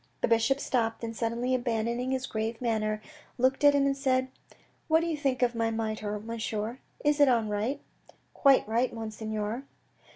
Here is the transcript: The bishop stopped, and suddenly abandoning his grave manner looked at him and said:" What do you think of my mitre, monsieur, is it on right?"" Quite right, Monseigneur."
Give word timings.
The 0.21 0.27
bishop 0.27 0.59
stopped, 0.59 1.03
and 1.03 1.15
suddenly 1.15 1.53
abandoning 1.53 2.09
his 2.09 2.25
grave 2.25 2.59
manner 2.59 3.03
looked 3.37 3.63
at 3.63 3.75
him 3.75 3.85
and 3.85 3.95
said:" 3.95 4.29
What 4.87 5.01
do 5.01 5.05
you 5.05 5.15
think 5.15 5.43
of 5.43 5.53
my 5.53 5.69
mitre, 5.69 6.19
monsieur, 6.19 6.79
is 7.05 7.19
it 7.19 7.27
on 7.29 7.49
right?"" 7.49 7.79
Quite 8.41 8.67
right, 8.67 8.91
Monseigneur." 8.91 9.61